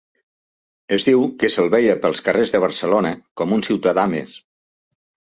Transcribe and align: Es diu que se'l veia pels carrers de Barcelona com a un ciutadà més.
Es 0.95 1.03
diu 1.09 1.25
que 1.43 1.49
se'l 1.55 1.67
veia 1.75 1.95
pels 2.05 2.21
carrers 2.29 2.53
de 2.55 2.61
Barcelona 2.63 3.11
com 3.41 3.53
a 3.53 3.55
un 3.57 3.61
ciutadà 3.69 4.07
més. 4.15 4.33